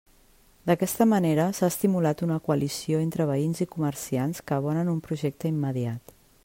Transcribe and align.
D'aquesta 0.69 1.05
manera, 1.11 1.45
s'ha 1.57 1.69
estimulat 1.73 2.23
una 2.29 2.39
coalició 2.47 3.03
entre 3.07 3.29
veïns 3.33 3.63
i 3.67 3.69
comerciants 3.77 4.45
que 4.49 4.61
abonen 4.61 4.93
un 4.97 5.03
projecte 5.11 5.55
immediat. 5.57 6.21